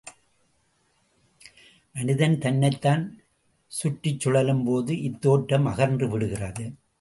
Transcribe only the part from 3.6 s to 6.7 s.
சுற்றிச் சுழலும்போது இத்தோற்றம் அகன்று விடுகிறது.